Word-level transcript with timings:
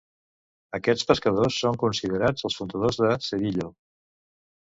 Aquests 0.77 1.05
pescadors 1.09 1.57
són 1.65 1.77
considerats 1.83 2.47
els 2.49 2.57
fundadors 2.61 2.99
de 3.05 3.13
Cedillo. 3.29 3.71